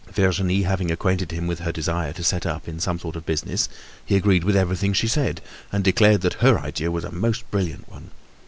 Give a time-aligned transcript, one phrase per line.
[0.11, 3.69] Virginie having acquainted him with her desire to set up in some sort of business,
[4.03, 7.87] he agreed with everything she said, and declared that her idea was a most brilliant
[7.87, 8.09] one.